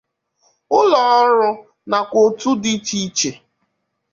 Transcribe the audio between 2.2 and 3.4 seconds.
òtù dị iche iche.